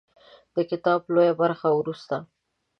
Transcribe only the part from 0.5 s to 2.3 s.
د کتاب لویه برخه وروسته